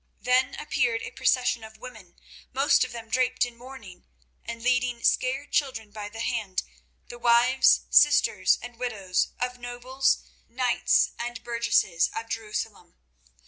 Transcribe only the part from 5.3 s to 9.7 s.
children by the hand; the wives, sisters, and widows of